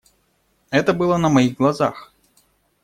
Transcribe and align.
Это 0.71 0.93
было 0.95 1.17
на 1.17 1.29
моих 1.29 1.57
глазах. 1.57 2.11